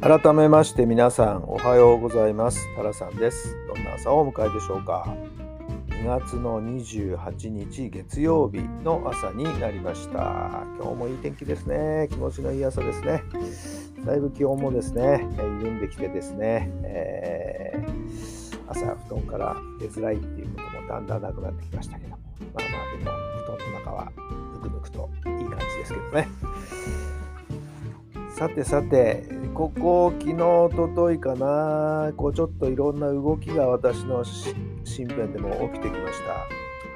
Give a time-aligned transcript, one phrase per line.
[0.00, 2.72] 改めまして皆さんおはようございます。
[2.76, 3.56] タラさんです。
[3.66, 5.12] どんな朝をお迎えでしょうか。
[5.88, 10.62] 2月の28日月曜日の朝になりました。
[10.80, 12.06] 今日もいい天気ですね。
[12.12, 13.24] 気持ちのいい朝ですね。
[14.06, 22.18] だいぶ気温もですね緩んできてですね、えー、朝布団から出づらいっていうこともだんだんなくなってきましたけども。
[22.54, 23.10] まあまあでも
[23.44, 24.12] 布団の中は
[24.54, 26.28] ぬくぬくといい感じですけどね。
[28.38, 34.22] さてさて、ここ、昨日、おとといかな、こうちょっといろんな動きが私の
[34.84, 36.20] 身辺でも起きてきまし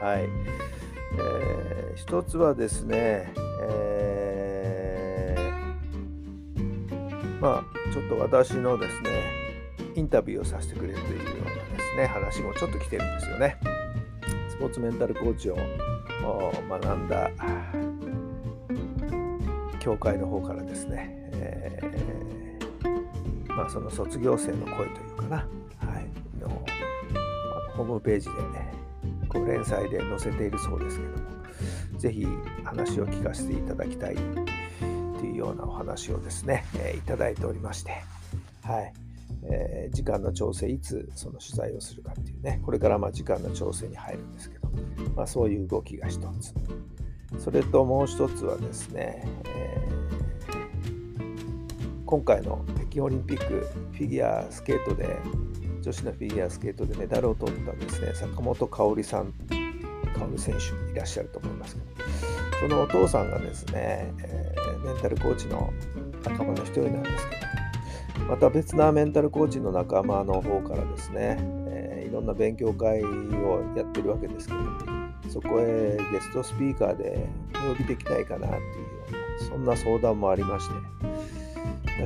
[0.00, 0.04] た。
[0.04, 0.24] はい。
[0.24, 3.32] えー、一つはですね、
[3.62, 9.08] えー、まあ、ちょっと私のですね、
[9.94, 13.56] インタビューをさせてくれるというようなですね、話もちょっと来てるんですよね。
[14.50, 15.56] スポーツメンタルコーチを
[16.68, 17.30] 学んだ
[19.78, 25.44] 教会の方からですね、えー、まあ、その卒業生の声というかな、は
[26.00, 26.48] い、の
[27.76, 28.72] ホームページで、ね、
[29.28, 31.18] こう連載で載せているそうですけども、
[31.98, 32.26] ぜひ
[32.64, 34.16] 話を聞かせていただきたい
[35.18, 37.92] というようなお話をですね、えー、いただいておりまして、
[38.62, 38.92] はい。
[39.42, 44.68] えー、時間の調整、いつその取材をするかっていうね、これからま時間の調整に入るんですけど、
[45.16, 46.54] まあ、そういう動きが一つ。
[47.38, 50.19] それともう一つはですね、えー、
[52.10, 55.16] 今回の北京オリンピックフィギュアスケートで
[55.80, 59.32] 女子のフィギュアスケートでメダルを取ったですね坂本花織さん
[60.18, 61.80] 香織選手いらっしゃると思いますけ
[62.62, 65.72] どそのお父さんがですね、えー、メンタルコーチの
[66.24, 67.36] 仲間の一人なんですけ
[68.18, 71.38] どまた別なメンタルコーチの仲間の方からですね、
[71.68, 74.60] えー、いろんな勉強会をやってるわけですけど
[75.28, 81.09] そこへゲストスピーカーでお呼びできないかなっていう、そんな相談もありまして、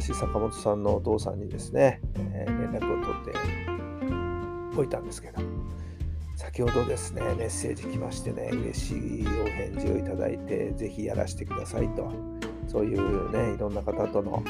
[0.00, 5.40] 私、坂本さんのお父さんにですね、えー、連絡を取っておいたんですけど、
[6.34, 12.12] 先ほどですね、メッセージ来ましてね、嬉しいお返事をいただいて、ぜひやらせてくださいと、
[12.66, 14.42] そういうね、いろんな方との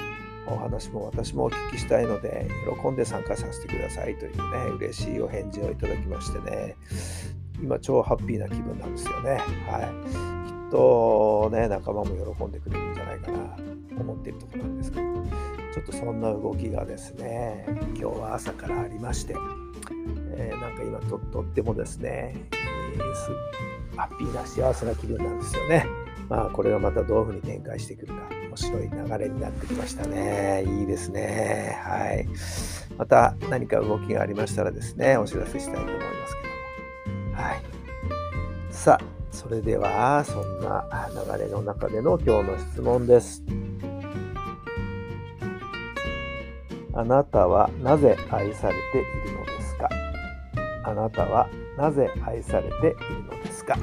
[0.46, 2.48] お話も私もお聞きしたいので、
[2.82, 6.76] 喜んで参加させてくださいというね、嬉しいお返事をいただきましてね、
[7.62, 9.42] 今超ハッピーな気分なんですよね。
[9.68, 10.43] はい。
[10.74, 13.38] とね、仲間も喜んでくれるんじゃないかな
[13.96, 15.02] と思っているところなんですけど、
[15.72, 17.64] ちょっとそんな動きがですね、
[17.96, 19.36] 今日は朝からありまして、
[20.36, 25.86] えー、なんか今ととってもですね、えー、ハッピーな幸せな気分なんですよね。
[26.28, 30.64] まあこれがまたどういうふうに展開してくるか面白い流れになってきましたね。
[30.66, 31.78] いいですね。
[31.84, 32.26] はい。
[32.98, 36.36] また何か動きがありましたらですね、お知らせしたいと思います
[37.04, 37.42] けども。
[37.42, 37.62] はい。
[38.70, 40.84] さあ、それでは、そんな
[41.36, 43.42] 流れの中での今日の質問です。
[46.94, 49.02] あなたはなぜ愛されてい
[49.32, 49.90] るのですか？
[50.84, 53.76] あなたはなぜ愛されているのですか？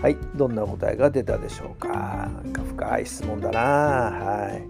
[0.00, 1.88] はい、どんな答えが出たでしょうか？
[1.88, 3.60] なんか深い質問だな。
[3.60, 4.62] はい。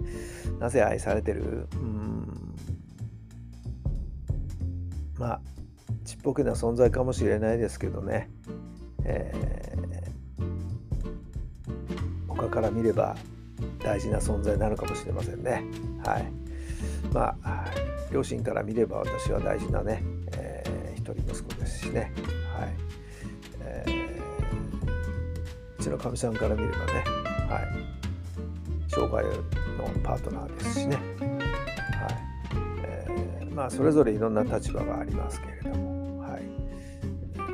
[0.58, 1.68] なぜ愛されてる？
[1.74, 2.54] うん。
[5.18, 5.40] まあ、
[6.04, 8.30] ちっぽけな存在かもしれないですけどね。
[9.04, 10.44] えー、
[12.28, 13.16] 他から見れば
[13.80, 15.62] 大事な存在なのかもしれませんね。
[16.04, 16.32] はい。
[17.12, 17.66] まあ、
[18.10, 20.02] 両親から見れば私は大事なね、
[20.32, 22.12] えー、一人息子ですしね。
[25.78, 27.04] ちのかみさんから見ればね、
[27.48, 29.30] はい、障害の
[30.02, 31.04] パートナーですしね、はい。
[32.82, 36.42] えー、まあ、それぞれいろんな立場がありますけれども、はい、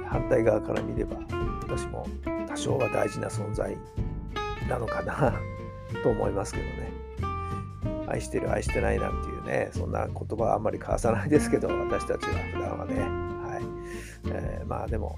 [0.06, 1.16] 反対側から見れば
[1.62, 2.06] 私も
[2.48, 3.76] 多少は大事な存在
[4.68, 5.34] なのかな
[6.02, 7.04] と思いますけどね。
[8.06, 13.00] 愛してる愛してないなんていうねそんな言葉はあんまり交わさないですけど私たちは普段はね。
[13.00, 13.62] はい、
[14.26, 15.16] えー、まあでも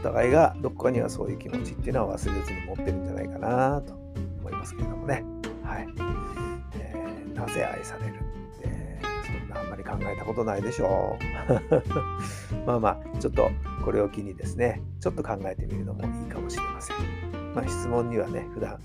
[0.00, 3.94] お互いがどこかにはそういう気持ちっていうのは忘れずに持ってるんじゃないかなと
[4.40, 5.24] 思いますけれどもね。
[5.64, 5.88] はい
[6.78, 7.34] えー。
[7.34, 11.16] なぜ愛されるってそんなあんまり考えたことないでしょ
[12.52, 13.50] う まあまあちょっと
[13.84, 16.96] これを機にですねちょっと考えてみるのもいいかもしれません
[17.54, 18.80] まあ質問にはね普段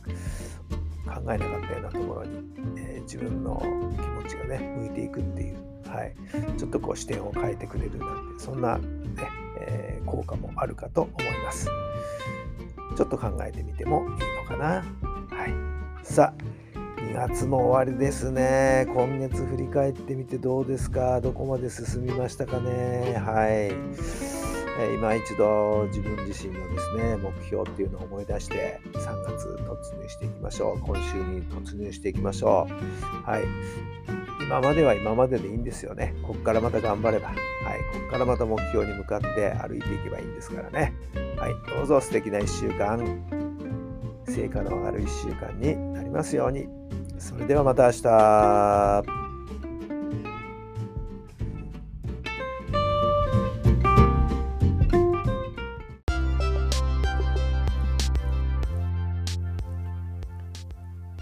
[1.05, 2.39] 考えなかったようなところに、
[2.77, 5.57] えー、自分の気持ちがね向いていくっていう、
[5.89, 6.13] はい、
[6.57, 8.83] ちょっとこう視点を変えてくれるなんてそんな、ね
[9.59, 11.67] えー、効果もあるかと思います。
[12.95, 14.17] ちょっと考えてみてもいいの
[14.47, 14.65] かな。
[14.65, 14.83] は
[15.47, 15.53] い。
[16.03, 16.43] さあ
[17.01, 18.85] 2月も終わりですね。
[18.93, 21.19] 今月振り返ってみてどうですか？
[21.19, 23.15] どこまで進みましたかね？
[23.17, 23.73] はい。
[24.79, 30.79] え今一度自分自身のですね目標っていうのを思い出して3月突入していきましょう。
[30.79, 33.29] 今週に突入していきましょう。
[33.29, 33.43] はい。
[34.41, 36.15] 今までは今まででいいんですよね。
[36.23, 37.27] ここからまた頑張れば。
[37.27, 37.37] はい。
[37.93, 40.93] ここからまた目標に向かって歩いていけばいいんですからね。
[41.37, 41.53] はい。
[41.75, 43.53] どうぞ素敵な1週間。
[44.25, 46.67] 成果の上がる1週間になりますように。
[47.19, 49.22] それではまた明日。